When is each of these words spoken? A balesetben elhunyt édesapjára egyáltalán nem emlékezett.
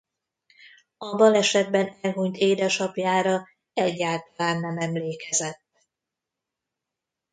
A 0.97 1.15
balesetben 1.15 1.95
elhunyt 2.01 2.37
édesapjára 2.37 3.43
egyáltalán 3.73 4.59
nem 4.59 4.77
emlékezett. 4.77 5.67